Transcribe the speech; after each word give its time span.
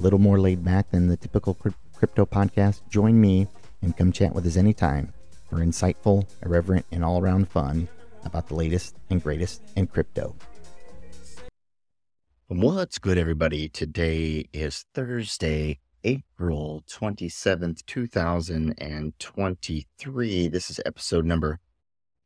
a 0.00 0.02
little 0.02 0.18
more 0.18 0.40
laid 0.40 0.64
back 0.64 0.90
than 0.90 1.06
the 1.08 1.16
typical 1.16 1.54
crypto 1.94 2.24
podcast. 2.24 2.80
Join 2.88 3.20
me 3.20 3.46
and 3.82 3.94
come 3.94 4.12
chat 4.12 4.34
with 4.34 4.46
us 4.46 4.56
anytime 4.56 5.12
for 5.48 5.56
insightful, 5.56 6.26
irreverent, 6.42 6.86
and 6.90 7.04
all 7.04 7.20
around 7.20 7.50
fun 7.50 7.86
about 8.24 8.48
the 8.48 8.54
latest 8.54 8.96
and 9.10 9.22
greatest 9.22 9.60
in 9.76 9.86
crypto. 9.86 10.34
What's 12.48 12.98
good, 12.98 13.18
everybody? 13.18 13.68
Today 13.68 14.48
is 14.54 14.86
Thursday, 14.94 15.80
April 16.02 16.82
27th, 16.90 17.84
2023. 17.84 20.48
This 20.48 20.70
is 20.70 20.80
episode 20.86 21.26
number 21.26 21.60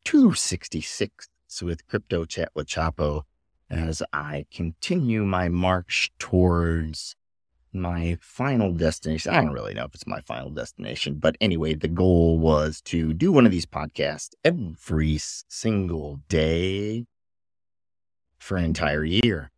266 0.05 1.29
with 1.63 1.89
Crypto 1.89 2.25
Chat 2.25 2.51
with 2.55 2.69
Chapo 2.69 3.23
as 3.69 4.01
I 4.13 4.47
continue 4.53 5.25
my 5.25 5.49
march 5.49 6.13
towards 6.19 7.17
my 7.75 8.17
final 8.21 8.73
destination. 8.73 9.35
I 9.35 9.41
don't 9.41 9.53
really 9.53 9.75
know 9.75 9.85
if 9.85 9.95
it's 9.95 10.07
my 10.07 10.21
final 10.21 10.51
destination, 10.51 11.15
but 11.15 11.37
anyway, 11.41 11.75
the 11.75 11.89
goal 11.89 12.39
was 12.39 12.81
to 12.83 13.13
do 13.13 13.33
one 13.33 13.47
of 13.47 13.53
these 13.53 13.67
podcasts 13.67 14.31
every 14.45 15.19
single 15.19 16.21
day 16.29 17.07
for 18.39 18.57
an 18.57 18.65
entire 18.65 19.05
year. 19.05 19.51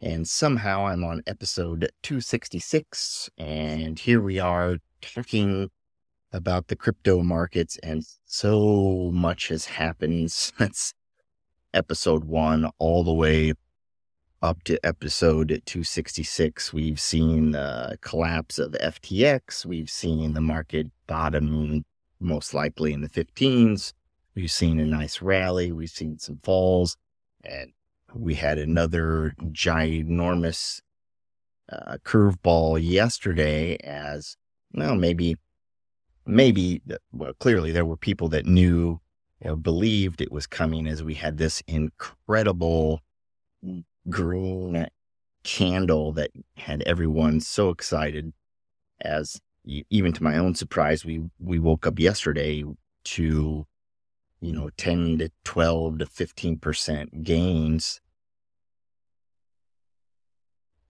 And 0.00 0.28
somehow 0.28 0.86
I'm 0.86 1.02
on 1.02 1.22
episode 1.26 1.90
266, 2.02 3.30
and 3.36 3.98
here 3.98 4.20
we 4.20 4.38
are 4.38 4.76
talking 5.00 5.70
about 6.32 6.68
the 6.68 6.76
crypto 6.76 7.22
markets, 7.22 7.78
and 7.82 8.04
so 8.24 9.10
much 9.12 9.48
has 9.48 9.64
happened 9.64 10.30
since 10.32 10.94
episode 11.74 12.24
one 12.24 12.70
all 12.78 13.02
the 13.02 13.12
way 13.12 13.54
up 14.40 14.62
to 14.64 14.78
episode 14.86 15.48
266. 15.66 16.72
We've 16.72 17.00
seen 17.00 17.52
the 17.52 17.98
collapse 18.00 18.58
of 18.58 18.72
FTX. 18.72 19.66
We've 19.66 19.90
seen 19.90 20.34
the 20.34 20.40
market 20.40 20.88
bottom, 21.06 21.84
most 22.20 22.54
likely 22.54 22.92
in 22.92 23.00
the 23.00 23.08
15s. 23.08 23.92
We've 24.34 24.50
seen 24.50 24.78
a 24.78 24.84
nice 24.84 25.20
rally. 25.20 25.72
We've 25.72 25.90
seen 25.90 26.18
some 26.18 26.38
falls. 26.42 26.96
And 27.44 27.72
we 28.14 28.34
had 28.34 28.58
another 28.58 29.34
ginormous 29.42 30.82
uh, 31.70 31.98
curveball 32.04 32.80
yesterday 32.82 33.76
as, 33.82 34.36
well, 34.72 34.94
maybe, 34.94 35.36
maybe, 36.26 36.80
well, 37.12 37.32
clearly 37.34 37.72
there 37.72 37.84
were 37.84 37.96
people 37.96 38.28
that 38.28 38.46
knew 38.46 39.00
you 39.42 39.50
know, 39.50 39.56
believed 39.56 40.20
it 40.20 40.30
was 40.30 40.46
coming 40.46 40.86
as 40.86 41.02
we 41.02 41.14
had 41.14 41.38
this 41.38 41.60
incredible 41.66 43.02
green 44.10 44.86
candle 45.44 46.12
that 46.12 46.30
had 46.56 46.82
everyone 46.82 47.40
so 47.40 47.70
excited 47.70 48.32
as 49.00 49.40
even 49.64 50.12
to 50.12 50.22
my 50.22 50.36
own 50.36 50.54
surprise 50.54 51.04
we 51.04 51.22
we 51.38 51.58
woke 51.58 51.86
up 51.86 51.98
yesterday 51.98 52.64
to 53.04 53.66
you 54.40 54.52
know 54.52 54.70
10 54.76 55.18
to 55.18 55.30
12 55.44 55.98
to 55.98 56.06
15% 56.06 57.22
gains 57.22 58.00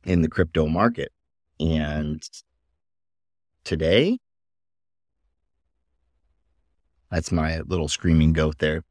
in 0.04 0.22
the 0.22 0.28
crypto 0.28 0.66
market 0.66 1.12
and 1.60 2.22
today 3.64 4.18
that's 7.10 7.32
my 7.32 7.60
little 7.60 7.88
screaming 7.88 8.32
goat 8.32 8.58
there. 8.58 8.84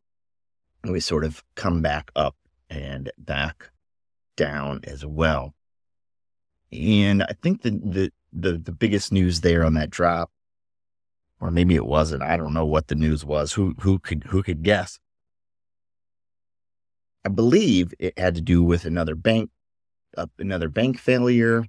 And 0.82 0.92
we 0.92 1.00
sort 1.00 1.24
of 1.24 1.42
come 1.56 1.82
back 1.82 2.10
up 2.16 2.36
and 2.70 3.10
back 3.18 3.70
down 4.36 4.80
as 4.84 5.04
well. 5.04 5.54
And 6.72 7.22
I 7.22 7.34
think 7.42 7.62
the, 7.62 7.70
the 7.70 8.12
the 8.32 8.52
the 8.58 8.72
biggest 8.72 9.12
news 9.12 9.40
there 9.40 9.64
on 9.64 9.74
that 9.74 9.90
drop, 9.90 10.30
or 11.40 11.50
maybe 11.50 11.74
it 11.74 11.86
wasn't. 11.86 12.22
I 12.22 12.36
don't 12.36 12.54
know 12.54 12.66
what 12.66 12.88
the 12.88 12.94
news 12.94 13.24
was. 13.24 13.52
Who 13.52 13.74
who 13.80 13.98
could 13.98 14.24
who 14.24 14.42
could 14.42 14.62
guess? 14.62 14.98
I 17.24 17.28
believe 17.28 17.92
it 17.98 18.18
had 18.18 18.34
to 18.36 18.40
do 18.40 18.62
with 18.62 18.84
another 18.84 19.14
bank, 19.14 19.50
uh, 20.16 20.26
another 20.38 20.68
bank 20.68 20.98
failure, 20.98 21.66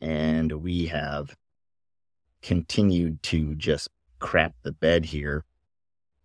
and 0.00 0.52
we 0.52 0.86
have 0.86 1.36
continued 2.42 3.22
to 3.24 3.54
just 3.54 3.88
crap 4.18 4.54
the 4.62 4.72
bed 4.72 5.04
here 5.06 5.44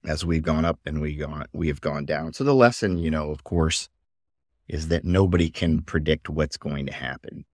as 0.05 0.25
we've 0.25 0.43
gone 0.43 0.65
up 0.65 0.79
and 0.85 1.01
we 1.01 1.15
gone 1.15 1.45
we 1.53 1.67
have 1.67 1.81
gone 1.81 2.05
down. 2.05 2.33
So 2.33 2.43
the 2.43 2.55
lesson, 2.55 2.97
you 2.97 3.11
know, 3.11 3.31
of 3.31 3.43
course, 3.43 3.89
is 4.67 4.89
that 4.89 5.05
nobody 5.05 5.49
can 5.49 5.81
predict 5.81 6.29
what's 6.29 6.57
going 6.57 6.85
to 6.85 6.93
happen 6.93 7.45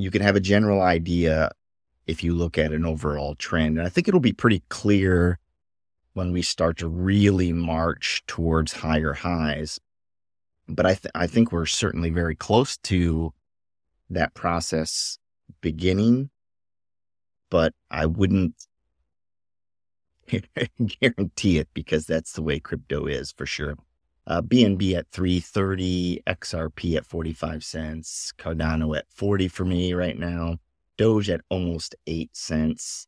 you 0.00 0.10
can 0.10 0.22
have 0.22 0.36
a 0.36 0.40
general 0.40 0.80
idea 0.80 1.50
if 2.10 2.24
you 2.24 2.34
look 2.34 2.58
at 2.58 2.72
an 2.72 2.84
overall 2.84 3.36
trend. 3.36 3.78
And 3.78 3.86
I 3.86 3.90
think 3.90 4.08
it'll 4.08 4.20
be 4.20 4.32
pretty 4.32 4.62
clear 4.68 5.38
when 6.14 6.32
we 6.32 6.42
start 6.42 6.78
to 6.78 6.88
really 6.88 7.52
march 7.52 8.22
towards 8.26 8.72
higher 8.72 9.12
highs. 9.12 9.78
But 10.68 10.86
I, 10.86 10.94
th- 10.94 11.12
I 11.14 11.26
think 11.26 11.52
we're 11.52 11.66
certainly 11.66 12.10
very 12.10 12.34
close 12.34 12.76
to 12.78 13.32
that 14.10 14.34
process 14.34 15.18
beginning, 15.60 16.30
but 17.48 17.74
I 17.90 18.06
wouldn't 18.06 18.54
guarantee 21.00 21.58
it 21.58 21.68
because 21.74 22.06
that's 22.06 22.32
the 22.32 22.42
way 22.42 22.58
crypto 22.58 23.06
is 23.06 23.32
for 23.32 23.46
sure. 23.46 23.76
Uh, 24.26 24.42
BNB 24.42 24.94
at 24.94 25.10
330, 25.10 26.22
XRP 26.26 26.96
at 26.96 27.06
45 27.06 27.64
cents, 27.64 28.32
Cardano 28.38 28.96
at 28.96 29.06
40 29.10 29.48
for 29.48 29.64
me 29.64 29.92
right 29.94 30.18
now, 30.18 30.58
Doge 31.00 31.30
at 31.30 31.40
almost 31.48 31.96
8 32.06 32.36
cents, 32.36 33.06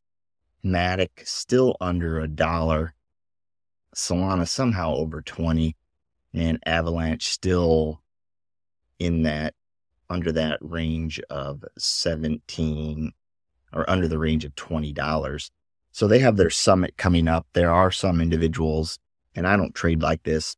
Matic 0.65 1.11
still 1.27 1.77
under 1.79 2.21
a 2.21 2.27
dollar, 2.27 2.95
Solana 3.95 4.49
somehow 4.49 4.95
over 4.95 5.21
20, 5.21 5.77
and 6.33 6.59
Avalanche 6.65 7.29
still 7.29 8.01
in 8.99 9.25
that 9.25 9.55
under 10.09 10.33
that 10.33 10.59
range 10.63 11.21
of 11.29 11.65
17 11.77 13.13
or 13.75 13.91
under 13.91 14.09
the 14.09 14.19
range 14.19 14.47
of 14.47 14.55
$20. 14.55 15.51
So 15.91 16.09
they 16.09 16.21
have 16.21 16.39
their 16.39 16.49
summit 16.49 16.97
coming 16.97 17.29
up. 17.29 17.47
There 17.53 17.71
are 17.71 17.91
some 17.91 18.23
individuals, 18.23 18.99
and 19.35 19.47
I 19.47 19.59
don't 19.59 19.75
trade 19.75 20.01
like 20.01 20.23
this, 20.23 20.57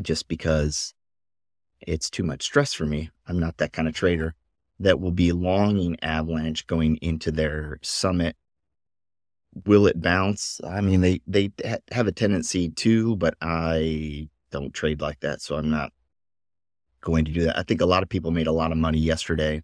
just 0.00 0.28
because 0.28 0.94
it's 1.80 2.08
too 2.08 2.22
much 2.22 2.44
stress 2.44 2.74
for 2.74 2.86
me. 2.86 3.10
I'm 3.26 3.40
not 3.40 3.56
that 3.56 3.72
kind 3.72 3.88
of 3.88 3.94
trader 3.94 4.36
that 4.80 5.00
will 5.00 5.12
be 5.12 5.32
longing 5.32 5.96
Avalanche 6.02 6.66
going 6.66 6.96
into 6.96 7.30
their 7.30 7.78
summit. 7.82 8.36
Will 9.64 9.86
it 9.86 10.00
bounce? 10.00 10.60
I 10.64 10.80
mean, 10.80 11.00
they, 11.00 11.20
they 11.26 11.50
have 11.90 12.06
a 12.06 12.12
tendency 12.12 12.70
to, 12.70 13.16
but 13.16 13.34
I 13.40 14.28
don't 14.50 14.72
trade 14.72 15.00
like 15.00 15.20
that. 15.20 15.40
So 15.40 15.56
I'm 15.56 15.70
not, 15.70 15.92
going 17.00 17.24
to 17.24 17.32
do 17.32 17.44
that. 17.44 17.58
I 17.58 17.62
think 17.62 17.80
a 17.80 17.86
lot 17.86 18.02
of 18.02 18.08
people 18.08 18.30
made 18.30 18.46
a 18.46 18.52
lot 18.52 18.72
of 18.72 18.78
money 18.78 18.98
yesterday 18.98 19.62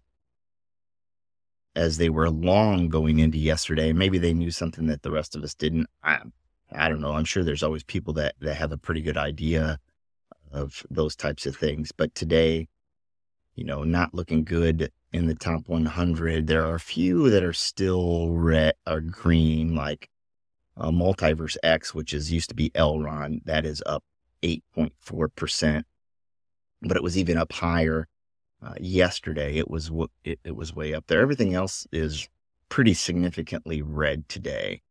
as 1.75 1.97
they 1.97 2.09
were 2.09 2.29
long 2.29 2.87
going 2.87 3.19
into 3.19 3.37
yesterday. 3.37 3.91
Maybe 3.93 4.17
they 4.17 4.33
knew 4.33 4.51
something 4.51 4.87
that 4.87 5.03
the 5.03 5.11
rest 5.11 5.35
of 5.35 5.43
us 5.43 5.53
didn't. 5.53 5.87
I, 6.03 6.19
I 6.71 6.89
don't 6.89 7.01
know. 7.01 7.13
I'm 7.13 7.25
sure 7.25 7.43
there's 7.43 7.63
always 7.63 7.83
people 7.83 8.13
that, 8.13 8.35
that 8.39 8.55
have 8.55 8.71
a 8.71 8.77
pretty 8.77 9.01
good 9.01 9.17
idea 9.17 9.79
of 10.51 10.85
those 10.89 11.15
types 11.15 11.45
of 11.45 11.55
things. 11.55 11.91
But 11.91 12.15
today, 12.15 12.67
you 13.55 13.65
know, 13.65 13.83
not 13.83 14.13
looking 14.13 14.43
good 14.43 14.91
in 15.15 15.27
the 15.27 15.35
top 15.35 15.69
100. 15.69 16.45
There 16.45 16.65
are 16.65 16.75
a 16.75 16.79
few 16.79 17.29
that 17.29 17.41
are 17.41 17.53
still 17.53 18.31
red 18.31 18.73
or 18.85 18.99
green, 18.99 19.73
like 19.73 20.09
uh, 20.75 20.91
Multiverse 20.91 21.55
X, 21.63 21.95
which 21.95 22.13
is 22.13 22.33
used 22.33 22.49
to 22.49 22.55
be 22.55 22.69
Elrond. 22.71 23.45
That 23.45 23.65
is 23.65 23.81
up 23.85 24.03
8.4%, 24.43 25.83
but 26.81 26.97
it 26.97 27.03
was 27.03 27.17
even 27.17 27.37
up 27.37 27.53
higher 27.53 28.09
uh, 28.61 28.73
yesterday. 28.77 29.55
It 29.55 29.69
was 29.69 29.89
it, 30.25 30.39
it 30.43 30.55
was 30.57 30.75
way 30.75 30.93
up 30.93 31.07
there. 31.07 31.21
Everything 31.21 31.53
else 31.53 31.87
is 31.93 32.27
pretty 32.67 32.93
significantly 32.93 33.81
red 33.81 34.27
today. 34.27 34.81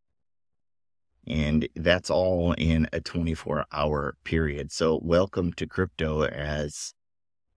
And 1.26 1.68
that's 1.76 2.08
all 2.08 2.52
in 2.52 2.88
a 2.94 3.00
24 3.00 3.66
hour 3.72 4.16
period. 4.24 4.72
So, 4.72 5.00
welcome 5.02 5.52
to 5.54 5.66
crypto. 5.66 6.22
As 6.24 6.94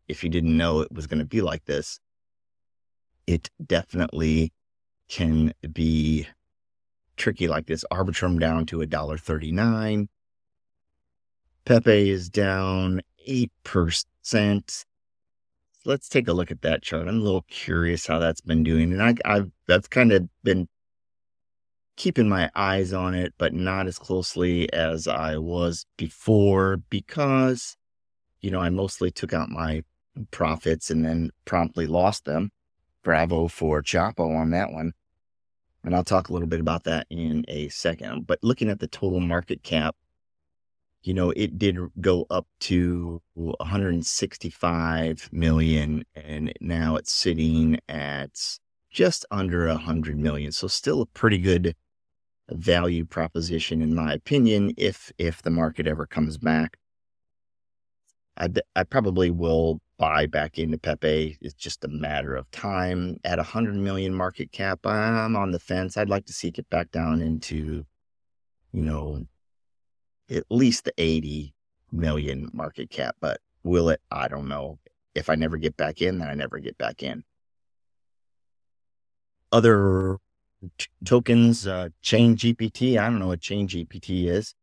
if 0.09 0.21
you 0.21 0.29
didn't 0.29 0.55
know 0.55 0.81
it 0.81 0.91
was 0.91 1.07
going 1.07 1.19
to 1.19 1.25
be 1.25 1.41
like 1.41 1.63
this, 1.63 1.99
it 3.27 3.49
definitely 3.65 4.51
can 5.09 5.53
be 5.71 6.27
tricky 7.17 7.47
like 7.47 7.67
this. 7.67 7.85
Arbitrum 7.91 8.39
down 8.39 8.65
to 8.67 8.81
a 8.81 8.87
dollar 8.87 9.17
thirty 9.17 9.51
nine. 9.51 10.09
Pepe 11.65 12.09
is 12.09 12.29
down 12.29 13.01
eight 13.25 13.51
percent 13.63 14.85
let's 15.87 16.09
take 16.09 16.27
a 16.27 16.33
look 16.33 16.51
at 16.51 16.61
that 16.61 16.83
chart. 16.83 17.07
I'm 17.07 17.19
a 17.19 17.23
little 17.23 17.45
curious 17.49 18.05
how 18.05 18.19
that's 18.19 18.41
been 18.41 18.63
doing, 18.63 18.91
and 18.91 19.01
I, 19.01 19.15
I've 19.25 19.49
that's 19.67 19.87
kind 19.87 20.11
of 20.11 20.27
been 20.43 20.67
keeping 21.95 22.29
my 22.29 22.51
eyes 22.55 22.93
on 22.93 23.15
it, 23.15 23.33
but 23.37 23.53
not 23.53 23.87
as 23.87 23.97
closely 23.97 24.71
as 24.71 25.07
I 25.07 25.37
was 25.37 25.85
before 25.97 26.77
because, 26.89 27.75
you 28.41 28.51
know, 28.51 28.59
I 28.59 28.69
mostly 28.69 29.09
took 29.09 29.33
out 29.33 29.49
my 29.49 29.83
profits 30.29 30.91
and 30.91 31.03
then 31.03 31.31
promptly 31.45 31.87
lost 31.87 32.25
them. 32.25 32.51
Bravo 33.07 33.47
for 33.47 33.81
Chapo 33.81 34.37
on 34.37 34.49
that 34.49 34.73
one. 34.73 34.91
And 35.85 35.95
I'll 35.95 36.03
talk 36.03 36.27
a 36.27 36.33
little 36.33 36.49
bit 36.49 36.59
about 36.59 36.83
that 36.83 37.07
in 37.09 37.45
a 37.47 37.69
second. 37.69 38.27
But 38.27 38.39
looking 38.41 38.69
at 38.69 38.81
the 38.81 38.87
total 38.87 39.21
market 39.21 39.63
cap, 39.63 39.95
you 41.03 41.13
know, 41.13 41.31
it 41.31 41.57
did 41.57 41.77
go 42.01 42.25
up 42.29 42.47
to 42.59 43.21
165 43.35 45.29
million 45.31 46.03
and 46.15 46.51
now 46.59 46.97
it's 46.97 47.13
sitting 47.13 47.79
at 47.87 48.31
just 48.91 49.25
under 49.31 49.67
100 49.67 50.17
million. 50.17 50.51
So 50.51 50.67
still 50.67 51.01
a 51.01 51.05
pretty 51.05 51.37
good 51.37 51.77
value 52.49 53.05
proposition 53.05 53.81
in 53.81 53.95
my 53.95 54.11
opinion 54.11 54.73
if 54.75 55.13
if 55.17 55.41
the 55.41 55.49
market 55.49 55.87
ever 55.87 56.05
comes 56.05 56.37
back. 56.37 56.77
I, 58.35 58.49
I 58.75 58.83
probably 58.83 59.31
will 59.31 59.79
buy 59.97 60.25
back 60.25 60.59
into 60.59 60.77
Pepe. 60.77 61.37
It's 61.41 61.53
just 61.53 61.83
a 61.83 61.87
matter 61.87 62.35
of 62.35 62.49
time. 62.51 63.19
At 63.23 63.37
100 63.37 63.75
million 63.75 64.13
market 64.13 64.51
cap, 64.51 64.85
I'm 64.85 65.35
on 65.35 65.51
the 65.51 65.59
fence. 65.59 65.97
I'd 65.97 66.09
like 66.09 66.25
to 66.27 66.33
see 66.33 66.49
it 66.49 66.55
get 66.55 66.69
back 66.69 66.91
down 66.91 67.21
into, 67.21 67.85
you 68.71 68.81
know, 68.81 69.25
at 70.29 70.43
least 70.49 70.85
the 70.85 70.93
80 70.97 71.53
million 71.91 72.49
market 72.53 72.89
cap, 72.89 73.15
but 73.19 73.39
will 73.63 73.89
it? 73.89 74.01
I 74.11 74.27
don't 74.27 74.47
know. 74.47 74.79
If 75.15 75.29
I 75.29 75.35
never 75.35 75.57
get 75.57 75.75
back 75.77 76.01
in, 76.01 76.19
then 76.19 76.29
I 76.29 76.33
never 76.35 76.59
get 76.59 76.77
back 76.77 77.01
in. 77.01 77.23
Other 79.51 80.17
t- 80.77 80.87
tokens, 81.03 81.65
uh, 81.65 81.89
Chain 82.01 82.35
GPT. 82.35 82.99
I 82.99 83.09
don't 83.09 83.19
know 83.19 83.27
what 83.27 83.41
Chain 83.41 83.67
GPT 83.67 84.27
is. 84.27 84.53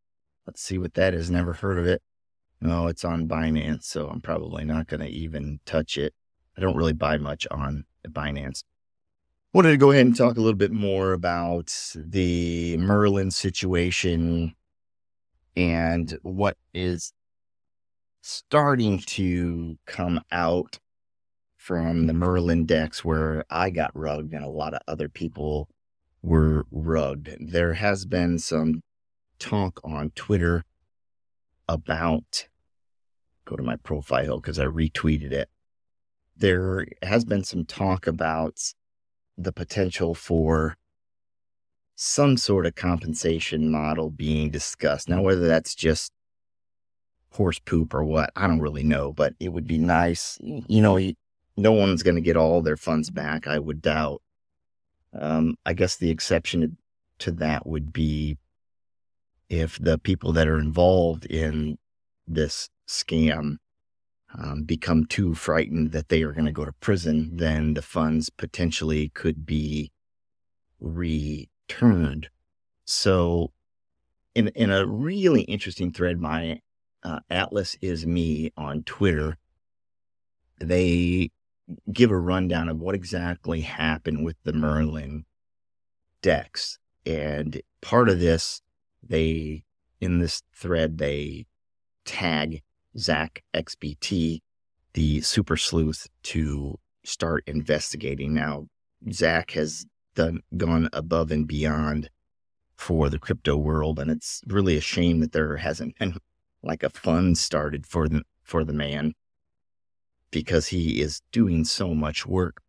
Let's 0.46 0.62
see 0.62 0.78
what 0.78 0.94
that 0.94 1.14
is. 1.14 1.30
Never 1.30 1.54
heard 1.54 1.78
of 1.78 1.86
it. 1.86 2.02
No, 2.64 2.86
it's 2.86 3.04
on 3.04 3.28
Binance, 3.28 3.84
so 3.84 4.08
I'm 4.08 4.22
probably 4.22 4.64
not 4.64 4.86
going 4.86 5.00
to 5.00 5.08
even 5.08 5.60
touch 5.66 5.98
it. 5.98 6.14
I 6.56 6.62
don't 6.62 6.76
really 6.76 6.94
buy 6.94 7.18
much 7.18 7.46
on 7.50 7.84
Binance. 8.08 8.64
Wanted 9.52 9.72
to 9.72 9.76
go 9.76 9.90
ahead 9.90 10.06
and 10.06 10.16
talk 10.16 10.38
a 10.38 10.40
little 10.40 10.56
bit 10.56 10.72
more 10.72 11.12
about 11.12 11.76
the 11.94 12.78
Merlin 12.78 13.30
situation 13.30 14.54
and 15.54 16.18
what 16.22 16.56
is 16.72 17.12
starting 18.22 18.98
to 18.98 19.76
come 19.84 20.22
out 20.32 20.78
from 21.58 22.06
the 22.06 22.14
Merlin 22.14 22.64
DEX 22.64 23.04
where 23.04 23.44
I 23.50 23.68
got 23.68 23.90
rugged 23.94 24.32
and 24.32 24.42
a 24.42 24.48
lot 24.48 24.72
of 24.72 24.80
other 24.88 25.10
people 25.10 25.68
were 26.22 26.64
rugged. 26.70 27.50
There 27.50 27.74
has 27.74 28.06
been 28.06 28.38
some 28.38 28.82
talk 29.38 29.82
on 29.84 30.12
Twitter 30.14 30.64
about, 31.68 32.48
go 33.44 33.56
to 33.56 33.62
my 33.62 33.76
profile 33.76 34.40
because 34.40 34.58
I 34.58 34.66
retweeted 34.66 35.32
it. 35.32 35.48
There 36.36 36.86
has 37.02 37.24
been 37.24 37.44
some 37.44 37.64
talk 37.64 38.06
about 38.06 38.60
the 39.36 39.52
potential 39.52 40.14
for 40.14 40.76
some 41.96 42.36
sort 42.36 42.66
of 42.66 42.74
compensation 42.74 43.70
model 43.70 44.10
being 44.10 44.50
discussed. 44.50 45.08
Now, 45.08 45.22
whether 45.22 45.46
that's 45.46 45.74
just 45.74 46.12
horse 47.30 47.58
poop 47.58 47.94
or 47.94 48.04
what, 48.04 48.30
I 48.36 48.46
don't 48.46 48.60
really 48.60 48.82
know, 48.82 49.12
but 49.12 49.34
it 49.38 49.50
would 49.50 49.66
be 49.66 49.78
nice. 49.78 50.38
You 50.42 50.82
know, 50.82 50.98
no 51.56 51.72
one's 51.72 52.02
going 52.02 52.16
to 52.16 52.20
get 52.20 52.36
all 52.36 52.62
their 52.62 52.76
funds 52.76 53.10
back, 53.10 53.46
I 53.46 53.58
would 53.58 53.80
doubt. 53.80 54.22
Um, 55.12 55.56
I 55.64 55.74
guess 55.74 55.96
the 55.96 56.10
exception 56.10 56.76
to 57.20 57.30
that 57.32 57.66
would 57.66 57.92
be 57.92 58.38
if 59.48 59.78
the 59.78 59.98
people 59.98 60.32
that 60.32 60.48
are 60.48 60.58
involved 60.58 61.26
in 61.26 61.78
this 62.26 62.68
scam 62.86 63.58
um, 64.36 64.62
become 64.64 65.06
too 65.06 65.34
frightened 65.34 65.92
that 65.92 66.08
they 66.08 66.22
are 66.22 66.32
going 66.32 66.46
to 66.46 66.52
go 66.52 66.64
to 66.64 66.72
prison, 66.72 67.30
then 67.34 67.74
the 67.74 67.82
funds 67.82 68.30
potentially 68.30 69.10
could 69.10 69.46
be 69.46 69.92
returned. 70.80 72.28
So, 72.84 73.52
in 74.34 74.48
in 74.48 74.70
a 74.70 74.86
really 74.86 75.42
interesting 75.42 75.92
thread, 75.92 76.18
my 76.18 76.60
uh, 77.02 77.20
Atlas 77.30 77.76
is 77.80 78.06
me 78.06 78.52
on 78.56 78.82
Twitter. 78.82 79.38
They 80.60 81.30
give 81.92 82.10
a 82.10 82.18
rundown 82.18 82.68
of 82.68 82.78
what 82.78 82.94
exactly 82.94 83.60
happened 83.60 84.24
with 84.24 84.36
the 84.42 84.52
Merlin 84.52 85.24
DEX, 86.22 86.78
and 87.06 87.62
part 87.80 88.08
of 88.08 88.18
this, 88.18 88.62
they 89.02 89.64
in 90.00 90.18
this 90.18 90.42
thread 90.52 90.98
they 90.98 91.46
tag 92.04 92.62
Zach 92.98 93.42
XBT, 93.54 94.40
the 94.94 95.20
super 95.20 95.56
sleuth, 95.56 96.08
to 96.24 96.78
start 97.04 97.44
investigating. 97.46 98.34
Now, 98.34 98.66
Zach 99.12 99.52
has 99.52 99.86
done 100.14 100.40
gone 100.56 100.88
above 100.92 101.30
and 101.30 101.46
beyond 101.46 102.10
for 102.76 103.08
the 103.08 103.18
crypto 103.18 103.56
world, 103.56 103.98
and 103.98 104.10
it's 104.10 104.42
really 104.46 104.76
a 104.76 104.80
shame 104.80 105.20
that 105.20 105.32
there 105.32 105.56
hasn't 105.56 105.98
been 105.98 106.16
like 106.62 106.82
a 106.82 106.90
fund 106.90 107.38
started 107.38 107.86
for 107.86 108.08
the 108.08 108.22
for 108.42 108.64
the 108.64 108.72
man 108.72 109.14
because 110.30 110.68
he 110.68 111.00
is 111.00 111.22
doing 111.32 111.64
so 111.64 111.94
much 111.94 112.26
work. 112.26 112.60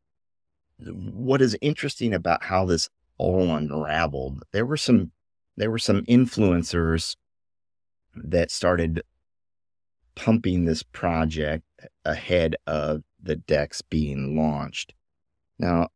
What 0.79 1.41
is 1.41 1.57
interesting 1.61 2.13
about 2.13 2.43
how 2.43 2.65
this 2.65 2.89
all 3.17 3.55
unraveled, 3.55 4.43
there 4.51 4.65
were 4.65 4.77
some 4.77 5.11
there 5.57 5.71
were 5.71 5.79
some 5.79 6.01
influencers 6.03 7.15
that 8.15 8.51
started 8.51 9.01
pumping 10.15 10.65
this 10.65 10.83
project 10.83 11.63
ahead 12.03 12.55
of 12.65 13.03
the 13.21 13.35
DEX 13.35 13.81
being 13.81 14.37
launched. 14.37 14.93
Now, 15.59 15.89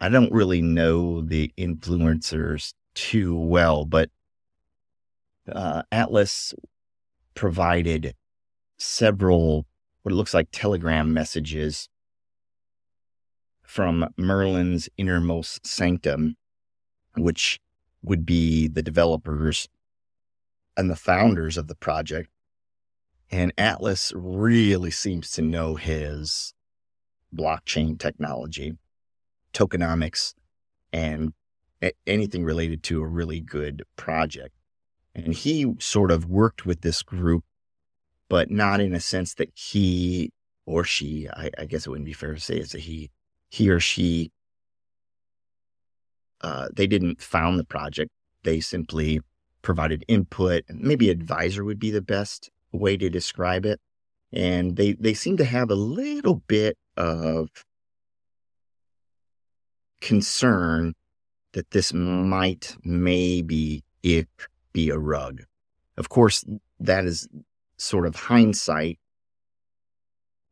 I 0.00 0.08
don't 0.08 0.32
really 0.32 0.62
know 0.62 1.20
the 1.20 1.52
influencers 1.58 2.74
too 2.94 3.36
well, 3.36 3.84
but 3.84 4.10
uh, 5.50 5.82
Atlas 5.90 6.54
provided 7.34 8.14
several 8.76 9.66
what 10.02 10.12
it 10.12 10.16
looks 10.16 10.34
like 10.34 10.48
telegram 10.52 11.12
messages 11.12 11.88
from 13.62 14.08
Merlin's 14.16 14.88
innermost 14.96 15.66
sanctum, 15.66 16.36
which 17.16 17.60
would 18.02 18.24
be 18.24 18.68
the 18.68 18.82
developers 18.82 19.68
and 20.76 20.88
the 20.88 20.96
founders 20.96 21.56
of 21.56 21.66
the 21.66 21.74
project. 21.74 22.30
And 23.30 23.52
Atlas 23.58 24.12
really 24.14 24.90
seems 24.90 25.30
to 25.32 25.42
know 25.42 25.74
his 25.74 26.54
blockchain 27.34 27.98
technology 27.98 28.74
tokenomics 29.52 30.34
and 30.92 31.32
anything 32.06 32.44
related 32.44 32.82
to 32.84 33.02
a 33.02 33.06
really 33.06 33.40
good 33.40 33.82
project. 33.96 34.54
And 35.14 35.34
he 35.34 35.74
sort 35.78 36.10
of 36.10 36.26
worked 36.26 36.64
with 36.64 36.80
this 36.80 37.02
group, 37.02 37.44
but 38.28 38.50
not 38.50 38.80
in 38.80 38.94
a 38.94 39.00
sense 39.00 39.34
that 39.34 39.50
he 39.54 40.32
or 40.64 40.84
she, 40.84 41.28
I, 41.28 41.50
I 41.58 41.64
guess 41.64 41.86
it 41.86 41.90
wouldn't 41.90 42.06
be 42.06 42.12
fair 42.12 42.34
to 42.34 42.40
say 42.40 42.56
it's 42.56 42.74
a 42.74 42.78
he, 42.78 43.10
he 43.48 43.68
or 43.70 43.80
she, 43.80 44.30
uh, 46.40 46.68
they 46.72 46.86
didn't 46.86 47.20
found 47.20 47.58
the 47.58 47.64
project. 47.64 48.10
They 48.44 48.60
simply 48.60 49.20
provided 49.60 50.04
input 50.08 50.62
maybe 50.68 51.10
advisor 51.10 51.64
would 51.64 51.80
be 51.80 51.90
the 51.90 52.00
best 52.00 52.50
way 52.72 52.96
to 52.96 53.08
describe 53.08 53.64
it. 53.64 53.80
And 54.32 54.76
they, 54.76 54.92
they 54.92 55.14
seem 55.14 55.36
to 55.38 55.44
have 55.44 55.70
a 55.70 55.74
little 55.74 56.42
bit 56.46 56.76
of 56.96 57.48
concern 60.00 60.94
that 61.52 61.70
this 61.70 61.92
might 61.92 62.76
maybe 62.84 63.82
if 64.02 64.26
be 64.72 64.90
a 64.90 64.98
rug. 64.98 65.42
Of 65.96 66.08
course, 66.08 66.44
that 66.78 67.04
is 67.04 67.28
sort 67.78 68.06
of 68.06 68.14
hindsight, 68.14 68.98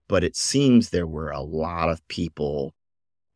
but 0.09 0.25
it 0.25 0.37
seems 0.37 0.91
there 0.91 1.07
were 1.07 1.31
a 1.31 1.41
lot 1.41 1.89
of 1.91 2.07
people 2.09 2.75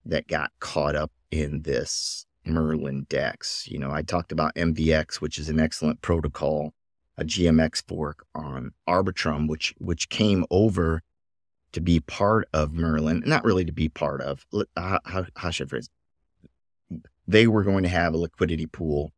that 0.04 0.26
got 0.26 0.50
caught 0.60 0.96
up 0.96 1.12
in 1.30 1.62
this 1.62 2.26
Merlin 2.44 3.06
DEX. 3.08 3.68
You 3.68 3.78
know, 3.78 3.90
I 3.90 4.02
talked 4.02 4.32
about 4.32 4.54
MVX, 4.54 5.20
which 5.20 5.38
is 5.38 5.48
an 5.48 5.60
excellent 5.60 6.00
protocol, 6.02 6.72
a 7.20 7.24
GMX 7.24 7.86
fork 7.86 8.26
on 8.34 8.72
Arbitrum, 8.88 9.46
which 9.46 9.74
which 9.78 10.08
came 10.08 10.44
over 10.50 11.02
to 11.72 11.80
be 11.80 12.00
part 12.00 12.48
of 12.52 12.72
Merlin, 12.72 13.22
not 13.26 13.44
really 13.44 13.64
to 13.64 13.72
be 13.72 13.88
part 13.88 14.20
of. 14.22 14.44
How, 14.52 14.64
uh, 14.76 14.98
how, 15.04 15.26
how 15.36 15.50
should 15.50 15.68
I 15.68 15.70
phrase? 15.70 15.90
They 17.28 17.46
were 17.46 17.62
going 17.62 17.84
to 17.84 17.88
have 17.88 18.14
a 18.14 18.18
liquidity 18.18 18.66
pool 18.66 19.12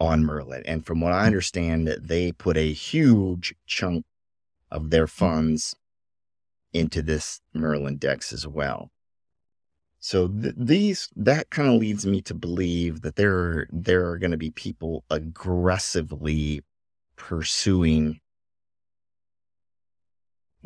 on 0.00 0.24
Merlin, 0.24 0.62
and 0.64 0.86
from 0.86 1.00
what 1.00 1.12
I 1.12 1.24
mm. 1.24 1.26
understand, 1.26 1.86
that 1.88 2.06
they 2.08 2.32
put 2.32 2.56
a 2.56 2.72
huge 2.72 3.54
chunk 3.66 4.06
of 4.70 4.90
their 4.90 5.06
mm. 5.06 5.10
funds 5.10 5.74
into 6.72 7.02
this 7.02 7.40
Merlin 7.52 7.96
Dex 7.96 8.32
as 8.32 8.46
well. 8.46 8.90
So 9.98 10.28
th- 10.28 10.54
these 10.56 11.10
that 11.16 11.50
kind 11.50 11.68
of 11.68 11.80
leads 11.80 12.06
me 12.06 12.22
to 12.22 12.34
believe 12.34 13.02
that 13.02 13.16
there 13.16 13.36
are, 13.36 13.68
there 13.70 14.08
are 14.08 14.18
going 14.18 14.30
to 14.30 14.36
be 14.36 14.50
people 14.50 15.04
aggressively 15.10 16.62
pursuing 17.16 18.20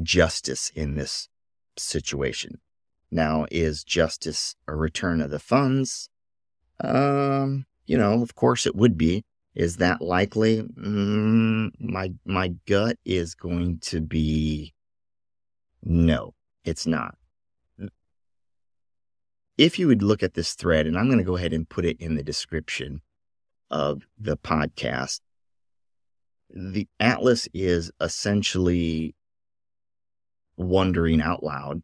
justice 0.02 0.70
in 0.74 0.94
this 0.94 1.28
situation. 1.76 2.60
Now, 3.10 3.46
is 3.50 3.84
justice 3.84 4.56
a 4.66 4.74
return 4.74 5.20
of 5.20 5.30
the 5.30 5.38
funds? 5.38 6.08
Um, 6.80 7.66
you 7.86 7.96
know, 7.96 8.22
of 8.22 8.34
course 8.34 8.66
it 8.66 8.76
would 8.76 8.98
be. 8.98 9.24
Is 9.54 9.76
that 9.76 10.02
likely? 10.02 10.62
Mm, 10.62 11.70
my 11.78 12.12
my 12.26 12.48
gut 12.66 12.96
is 13.06 13.34
going 13.34 13.78
to 13.84 14.00
be 14.02 14.74
no, 15.82 16.34
it's 16.64 16.86
not 16.86 17.16
if 19.58 19.78
you 19.78 19.86
would 19.86 20.02
look 20.02 20.22
at 20.22 20.34
this 20.34 20.54
thread, 20.54 20.86
and 20.86 20.98
I'm 20.98 21.06
going 21.06 21.18
to 21.18 21.24
go 21.24 21.36
ahead 21.36 21.52
and 21.52 21.68
put 21.68 21.84
it 21.84 22.00
in 22.00 22.16
the 22.16 22.22
description 22.22 23.00
of 23.70 24.02
the 24.18 24.36
podcast, 24.36 25.20
the 26.50 26.88
Atlas 27.00 27.48
is 27.52 27.90
essentially 28.00 29.14
wondering 30.56 31.20
out 31.20 31.42
loud. 31.42 31.82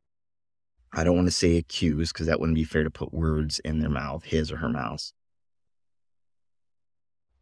I 0.93 1.05
don't 1.05 1.17
want 1.17 1.29
to 1.29 1.33
say 1.33 1.57
accuse 1.57 2.13
because 2.13 2.27
that 2.27 2.39
wouldn't 2.39 2.57
be 2.57 2.65
fair 2.65 2.85
to 2.85 2.91
put 2.91 3.15
words 3.15 3.59
in 3.61 3.81
their 3.81 3.91
mouth, 3.91 4.25
his 4.25 4.53
or 4.53 4.59
her 4.59 4.69
mouth. 4.69 5.13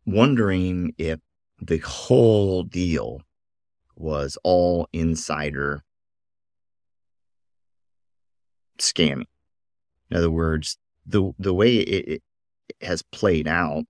Wondering 0.06 0.94
if 0.98 1.20
the 1.60 1.78
whole 1.78 2.62
deal 2.62 3.22
was 3.96 4.38
all 4.42 4.88
insider 4.92 5.84
scamming 8.78 9.26
in 10.10 10.16
other 10.16 10.30
words, 10.30 10.76
the 11.06 11.32
the 11.38 11.54
way 11.54 11.76
it, 11.76 12.22
it 12.80 12.84
has 12.84 13.02
played 13.02 13.46
out, 13.46 13.84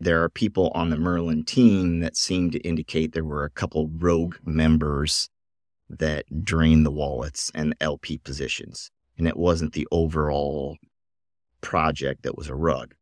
there 0.00 0.22
are 0.22 0.30
people 0.30 0.72
on 0.74 0.88
the 0.88 0.96
Merlin 0.96 1.44
team 1.44 2.00
that 2.00 2.16
seem 2.16 2.50
to 2.50 2.58
indicate 2.60 3.12
there 3.12 3.22
were 3.22 3.44
a 3.44 3.50
couple 3.50 3.88
rogue 3.88 4.36
members 4.44 5.28
that 5.90 6.24
drained 6.42 6.86
the 6.86 6.90
wallets 6.90 7.50
and 7.54 7.74
LP 7.80 8.16
positions, 8.16 8.90
and 9.18 9.28
it 9.28 9.36
wasn't 9.36 9.74
the 9.74 9.86
overall 9.90 10.78
project 11.60 12.22
that 12.22 12.38
was 12.38 12.48
a 12.48 12.54
rug. 12.54 12.94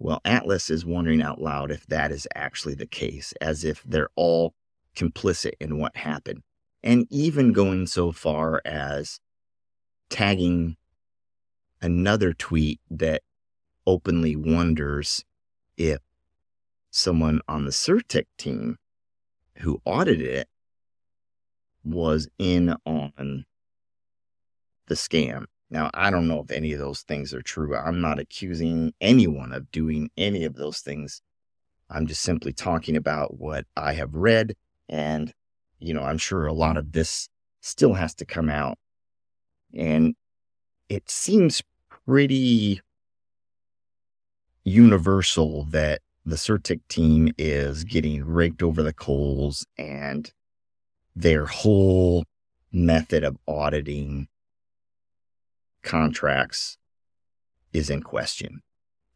Well, 0.00 0.20
Atlas 0.24 0.68
is 0.68 0.84
wondering 0.84 1.22
out 1.22 1.40
loud 1.40 1.70
if 1.70 1.86
that 1.86 2.10
is 2.10 2.26
actually 2.34 2.74
the 2.74 2.86
case, 2.86 3.32
as 3.40 3.62
if 3.62 3.84
they're 3.84 4.10
all 4.16 4.54
complicit 4.96 5.52
in 5.60 5.78
what 5.78 5.96
happened. 5.96 6.42
And 6.82 7.06
even 7.08 7.52
going 7.52 7.86
so 7.86 8.10
far 8.10 8.60
as 8.64 9.20
tagging 10.10 10.76
another 11.80 12.32
tweet 12.32 12.80
that 12.90 13.22
openly 13.86 14.34
wonders 14.34 15.24
if 15.76 16.00
someone 16.92 17.40
on 17.48 17.64
the 17.64 17.70
CertiK 17.70 18.26
team 18.36 18.76
who 19.56 19.80
audited 19.84 20.20
it 20.20 20.48
was 21.84 22.28
in 22.38 22.76
on 22.86 23.44
the 24.86 24.94
scam. 24.94 25.46
Now, 25.70 25.90
I 25.94 26.10
don't 26.10 26.28
know 26.28 26.40
if 26.40 26.50
any 26.50 26.74
of 26.74 26.78
those 26.78 27.00
things 27.00 27.32
are 27.32 27.42
true. 27.42 27.74
I'm 27.74 28.00
not 28.02 28.18
accusing 28.18 28.92
anyone 29.00 29.52
of 29.52 29.72
doing 29.72 30.10
any 30.18 30.44
of 30.44 30.54
those 30.54 30.80
things. 30.80 31.22
I'm 31.88 32.06
just 32.06 32.22
simply 32.22 32.52
talking 32.52 32.96
about 32.96 33.38
what 33.38 33.64
I 33.74 33.94
have 33.94 34.14
read. 34.14 34.54
And, 34.88 35.32
you 35.78 35.94
know, 35.94 36.02
I'm 36.02 36.18
sure 36.18 36.46
a 36.46 36.52
lot 36.52 36.76
of 36.76 36.92
this 36.92 37.28
still 37.62 37.94
has 37.94 38.14
to 38.16 38.26
come 38.26 38.50
out. 38.50 38.78
And 39.74 40.14
it 40.90 41.10
seems 41.10 41.62
pretty 42.06 42.82
universal 44.62 45.64
that 45.70 46.02
the 46.24 46.36
CertiK 46.36 46.80
team 46.88 47.32
is 47.36 47.84
getting 47.84 48.24
raked 48.24 48.62
over 48.62 48.82
the 48.82 48.92
coals 48.92 49.66
and 49.76 50.32
their 51.14 51.46
whole 51.46 52.24
method 52.70 53.24
of 53.24 53.36
auditing 53.46 54.28
contracts 55.82 56.78
is 57.72 57.90
in 57.90 58.02
question. 58.02 58.62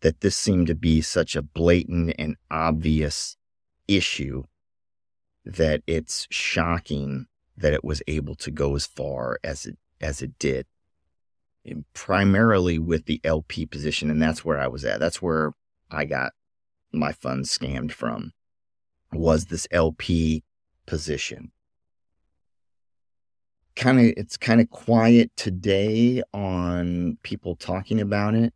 That 0.01 0.21
this 0.21 0.37
seemed 0.37 0.67
to 0.67 0.75
be 0.75 1.01
such 1.01 1.35
a 1.35 1.43
blatant 1.43 2.15
and 2.19 2.37
obvious 2.51 3.37
issue 3.89 4.45
that 5.45 5.83
it's 5.87 6.27
shocking 6.31 7.27
that 7.57 7.73
it 7.73 7.85
was 7.85 8.03
able 8.07 8.35
to 8.35 8.51
go 8.51 8.75
as 8.77 8.87
far 8.87 9.39
as 9.43 9.65
it 9.65 9.79
as 10.01 10.21
it 10.21 10.39
did 10.39 10.67
primarily 11.95 12.79
with 12.79 13.07
the 13.07 13.21
LP 13.25 13.67
position. 13.67 14.11
And 14.11 14.21
that's 14.21 14.45
where 14.45 14.59
I 14.59 14.69
was 14.69 14.85
at. 14.85 15.01
That's 15.01 15.23
where 15.23 15.53
I 15.91 16.05
got 16.05 16.33
my 16.93 17.13
funds 17.13 17.57
scammed 17.57 17.93
from 17.93 18.33
was 19.13 19.47
this 19.47 19.67
LP 19.71 20.43
position. 20.87 21.53
Kind 23.75 24.01
of, 24.01 24.07
it's 24.17 24.37
kind 24.37 24.61
of 24.61 24.71
quiet 24.71 25.31
today 25.37 26.23
on 26.33 27.19
people 27.23 27.57
talking 27.57 28.01
about 28.01 28.35
it. 28.35 28.55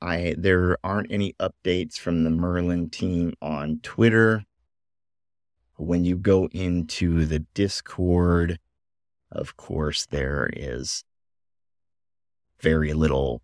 I, 0.00 0.34
there 0.36 0.78
aren't 0.84 1.12
any 1.12 1.34
updates 1.40 1.98
from 1.98 2.24
the 2.24 2.30
Merlin 2.30 2.90
team 2.90 3.34
on 3.40 3.80
Twitter. 3.82 4.44
When 5.76 6.04
you 6.04 6.16
go 6.16 6.48
into 6.52 7.24
the 7.26 7.40
Discord, 7.54 8.58
of 9.30 9.56
course, 9.56 10.06
there 10.06 10.48
is 10.52 11.04
very 12.60 12.92
little 12.92 13.42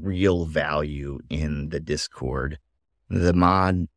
real 0.00 0.46
value 0.46 1.18
in 1.28 1.70
the 1.70 1.80
Discord. 1.80 2.58
The 3.08 3.32
mod 3.32 3.88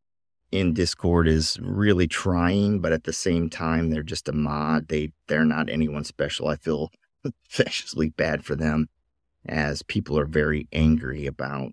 in 0.51 0.73
Discord 0.73 1.27
is 1.27 1.57
really 1.61 2.07
trying, 2.07 2.79
but 2.79 2.91
at 2.91 3.03
the 3.03 3.13
same 3.13 3.49
time, 3.49 3.89
they're 3.89 4.03
just 4.03 4.29
a 4.29 4.33
mod. 4.33 4.87
They 4.87 5.11
they're 5.27 5.45
not 5.45 5.69
anyone 5.69 6.03
special. 6.03 6.47
I 6.47 6.55
feel 6.55 6.91
especially 7.49 8.09
bad 8.09 8.45
for 8.45 8.55
them 8.55 8.87
as 9.47 9.83
people 9.83 10.17
are 10.17 10.25
very 10.25 10.67
angry 10.71 11.25
about 11.25 11.71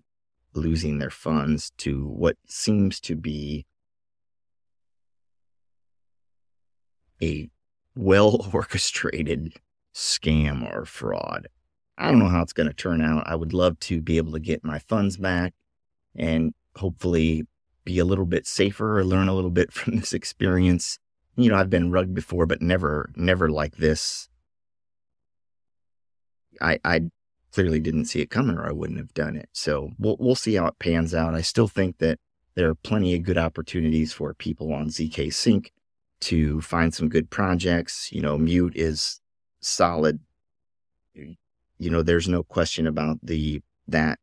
losing 0.53 0.99
their 0.99 1.09
funds 1.09 1.71
to 1.77 2.05
what 2.05 2.37
seems 2.47 2.99
to 2.99 3.15
be 3.15 3.65
a 7.21 7.49
well 7.95 8.49
orchestrated 8.53 9.53
scam 9.93 10.71
or 10.73 10.85
fraud. 10.85 11.47
I 11.97 12.09
don't 12.09 12.19
know 12.19 12.27
how 12.27 12.41
it's 12.41 12.53
going 12.53 12.67
to 12.67 12.73
turn 12.73 13.01
out. 13.01 13.23
I 13.27 13.35
would 13.35 13.53
love 13.53 13.79
to 13.81 14.01
be 14.01 14.17
able 14.17 14.31
to 14.33 14.39
get 14.39 14.63
my 14.63 14.79
funds 14.79 15.17
back 15.17 15.53
and 16.15 16.53
hopefully 16.75 17.45
be 17.85 17.99
a 17.99 18.05
little 18.05 18.25
bit 18.25 18.47
safer 18.47 18.97
or 18.97 19.03
learn 19.03 19.27
a 19.27 19.33
little 19.35 19.51
bit 19.51 19.71
from 19.73 19.97
this 19.97 20.13
experience. 20.13 20.97
You 21.35 21.49
know, 21.49 21.55
I've 21.55 21.69
been 21.69 21.91
rugged 21.91 22.13
before, 22.13 22.45
but 22.45 22.61
never, 22.61 23.11
never 23.15 23.49
like 23.49 23.77
this. 23.77 24.29
I, 26.61 26.79
I 26.85 27.01
clearly 27.51 27.79
didn't 27.79 28.05
see 28.05 28.21
it 28.21 28.29
coming 28.29 28.57
or 28.57 28.67
I 28.67 28.71
wouldn't 28.71 28.99
have 28.99 29.13
done 29.13 29.35
it. 29.35 29.49
So 29.51 29.91
we'll, 29.97 30.17
we'll 30.19 30.35
see 30.35 30.55
how 30.55 30.67
it 30.67 30.79
pans 30.79 31.13
out. 31.13 31.35
I 31.35 31.41
still 31.41 31.67
think 31.67 31.97
that 31.99 32.19
there 32.55 32.69
are 32.69 32.75
plenty 32.75 33.15
of 33.15 33.23
good 33.23 33.37
opportunities 33.37 34.13
for 34.13 34.33
people 34.33 34.73
on 34.73 34.87
ZK 34.87 35.33
Sync 35.33 35.71
to 36.21 36.61
find 36.61 36.93
some 36.93 37.09
good 37.09 37.29
projects. 37.29 38.11
You 38.11 38.21
know, 38.21 38.37
Mute 38.37 38.73
is 38.75 39.19
solid. 39.59 40.19
You 41.83 41.89
know, 41.89 42.01
there's 42.01 42.29
no 42.29 42.43
question 42.43 42.87
about 42.87 43.19
the 43.21 43.61
that 43.89 44.17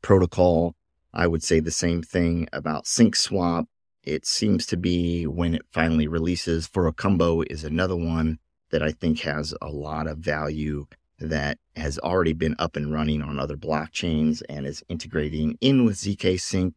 protocol. 0.00 0.74
I 1.12 1.26
would 1.26 1.42
say 1.42 1.60
the 1.60 1.70
same 1.70 2.02
thing 2.02 2.48
about 2.50 2.86
SyncSwap. 2.86 3.66
It 4.02 4.24
seems 4.24 4.64
to 4.68 4.78
be 4.78 5.26
when 5.26 5.54
it 5.54 5.66
finally 5.70 6.08
releases. 6.08 6.66
For 6.66 6.86
a 6.86 6.94
combo 6.94 7.42
is 7.42 7.62
another 7.62 7.94
one 7.94 8.38
that 8.70 8.82
I 8.82 8.92
think 8.92 9.20
has 9.20 9.54
a 9.60 9.68
lot 9.68 10.06
of 10.06 10.16
value 10.16 10.86
that 11.18 11.58
has 11.76 11.98
already 11.98 12.32
been 12.32 12.56
up 12.58 12.74
and 12.74 12.90
running 12.90 13.20
on 13.20 13.38
other 13.38 13.58
blockchains 13.58 14.40
and 14.48 14.66
is 14.66 14.82
integrating 14.88 15.58
in 15.60 15.84
with 15.84 15.96
ZK 15.96 16.40
Sync. 16.40 16.72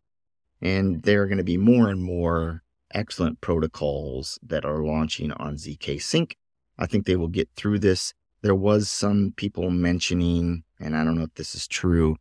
And 0.61 1.03
there 1.03 1.21
are 1.21 1.27
going 1.27 1.37
to 1.37 1.43
be 1.45 1.55
more 1.55 1.87
and 1.87 2.03
more 2.03 2.63
excellent 2.93 3.39
protocols 3.39 4.39
that 4.43 4.65
are 4.65 4.83
launching 4.83 5.31
on 5.31 5.55
ZK 5.55 6.01
Sync. 6.01 6.35
I 6.77 6.85
think 6.85 7.05
they 7.05 7.15
will 7.15 7.29
get 7.29 7.47
through 7.55 7.79
this. 7.79 8.13
There 8.41 8.55
was 8.55 8.89
some 8.89 9.33
people 9.35 9.69
mentioning, 9.69 10.63
and 10.79 10.95
I 10.95 11.03
don't 11.03 11.15
know 11.15 11.23
if 11.23 11.33
this 11.35 11.55
is 11.55 11.67
true, 11.67 12.17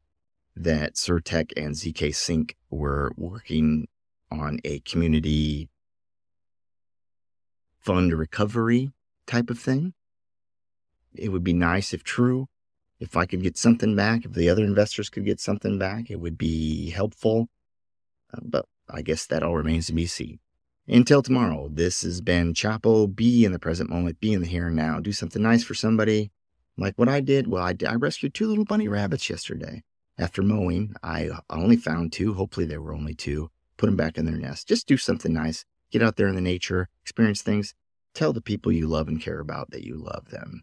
that 0.56 0.94
CertiK 0.94 1.52
and 1.56 1.74
ZK 1.74 2.14
Sync 2.14 2.56
were 2.70 3.12
working 3.16 3.86
on 4.30 4.58
a 4.64 4.80
community 4.80 5.68
fund 7.78 8.12
recovery 8.12 8.90
type 9.26 9.48
of 9.48 9.58
thing. 9.58 9.94
It 11.14 11.30
would 11.30 11.44
be 11.44 11.52
nice 11.52 11.94
if 11.94 12.02
true. 12.02 12.48
If 12.98 13.16
I 13.16 13.26
could 13.26 13.42
get 13.42 13.56
something 13.56 13.94
back, 13.94 14.24
if 14.24 14.32
the 14.32 14.48
other 14.48 14.64
investors 14.64 15.08
could 15.08 15.24
get 15.24 15.38
something 15.38 15.78
back, 15.78 16.10
it 16.10 16.16
would 16.16 16.36
be 16.36 16.90
helpful. 16.90 17.48
Uh, 18.34 18.40
but 18.42 18.66
I 18.90 19.02
guess 19.02 19.24
that 19.26 19.44
all 19.44 19.54
remains 19.54 19.86
to 19.86 19.92
be 19.92 20.06
seen. 20.06 20.40
Until 20.90 21.20
tomorrow, 21.20 21.68
this 21.70 22.00
has 22.00 22.22
been 22.22 22.54
Chapo. 22.54 23.14
Be 23.14 23.44
in 23.44 23.52
the 23.52 23.58
present 23.58 23.90
moment, 23.90 24.20
be 24.20 24.32
in 24.32 24.40
the 24.40 24.46
here 24.46 24.68
and 24.68 24.76
now. 24.76 25.00
Do 25.00 25.12
something 25.12 25.42
nice 25.42 25.62
for 25.62 25.74
somebody. 25.74 26.30
Like 26.78 26.94
what 26.96 27.10
I 27.10 27.20
did. 27.20 27.46
Well, 27.46 27.62
I, 27.62 27.74
I 27.86 27.94
rescued 27.96 28.32
two 28.32 28.46
little 28.46 28.64
bunny 28.64 28.88
rabbits 28.88 29.28
yesterday. 29.28 29.82
After 30.16 30.42
mowing, 30.42 30.94
I 31.02 31.28
only 31.50 31.76
found 31.76 32.12
two. 32.12 32.32
Hopefully, 32.32 32.64
there 32.64 32.80
were 32.80 32.94
only 32.94 33.14
two. 33.14 33.50
Put 33.76 33.86
them 33.86 33.96
back 33.96 34.16
in 34.16 34.24
their 34.24 34.36
nest. 34.36 34.66
Just 34.66 34.88
do 34.88 34.96
something 34.96 35.32
nice. 35.32 35.66
Get 35.90 36.02
out 36.02 36.16
there 36.16 36.26
in 36.26 36.34
the 36.34 36.40
nature, 36.40 36.88
experience 37.02 37.42
things. 37.42 37.74
Tell 38.14 38.32
the 38.32 38.40
people 38.40 38.72
you 38.72 38.86
love 38.86 39.08
and 39.08 39.20
care 39.20 39.40
about 39.40 39.70
that 39.70 39.84
you 39.84 39.96
love 39.96 40.30
them. 40.30 40.62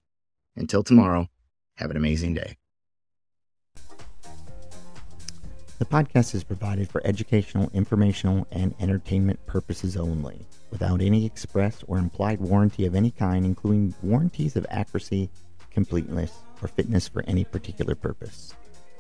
Until 0.55 0.83
tomorrow, 0.83 1.29
have 1.75 1.91
an 1.91 1.97
amazing 1.97 2.33
day. 2.33 2.57
The 5.77 5.83
podcast 5.83 6.33
is 6.33 6.45
provided 6.45 6.89
for 6.89 7.01
educational, 7.03 7.69
informational, 7.73 8.47
and 8.49 8.73
entertainment 8.79 9.45
purposes 9.45 9.97
only, 9.97 10.47
without 10.71 11.01
any 11.01 11.25
express 11.25 11.83
or 11.85 11.97
implied 11.97 12.39
warranty 12.39 12.85
of 12.85 12.95
any 12.95 13.11
kind, 13.11 13.45
including 13.45 13.93
warranties 14.01 14.55
of 14.55 14.65
accuracy, 14.69 15.29
completeness, 15.71 16.31
or 16.61 16.69
fitness 16.69 17.09
for 17.09 17.25
any 17.27 17.43
particular 17.43 17.93
purpose. 17.93 18.53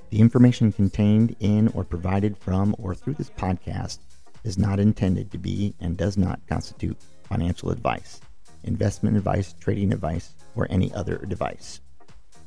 The 0.09 0.19
information 0.19 0.73
contained 0.73 1.37
in 1.39 1.69
or 1.69 1.85
provided 1.85 2.37
from 2.37 2.75
or 2.77 2.93
through 2.93 3.13
this 3.13 3.29
podcast 3.29 3.99
is 4.43 4.57
not 4.57 4.77
intended 4.77 5.31
to 5.31 5.37
be 5.37 5.73
and 5.79 5.95
does 5.95 6.17
not 6.17 6.45
constitute 6.45 6.97
financial 7.23 7.71
advice, 7.71 8.19
investment 8.65 9.15
advice, 9.15 9.55
trading 9.61 9.93
advice, 9.93 10.35
or 10.57 10.67
any 10.69 10.93
other 10.93 11.19
device. 11.19 11.79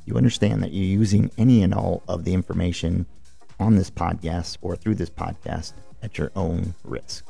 You 0.05 0.17
understand 0.17 0.61
that 0.61 0.71
you're 0.71 0.85
using 0.85 1.31
any 1.39 1.63
and 1.63 1.73
all 1.73 2.03
of 2.07 2.25
the 2.25 2.33
information 2.35 3.07
on 3.59 3.75
this 3.75 3.89
podcast 3.89 4.57
or 4.61 4.75
through 4.75 4.95
this 4.95 5.09
podcast 5.09 5.73
at 6.01 6.17
your 6.17 6.31
own 6.35 6.75
risk. 6.83 7.25